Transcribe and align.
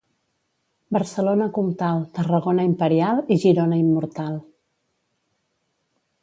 Barcelona 0.95 1.47
comtal, 1.57 2.01
Tarragona 2.15 2.65
imperial 2.69 3.21
i 3.37 3.39
Girona 3.45 3.79
immortal. 3.83 4.41